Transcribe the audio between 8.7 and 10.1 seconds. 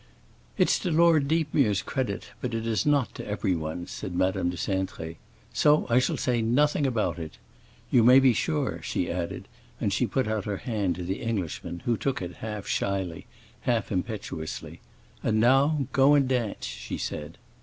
she added; and she